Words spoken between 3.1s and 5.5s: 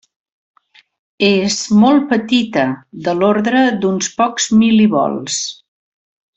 l'ordre d'uns pocs mil·livolts.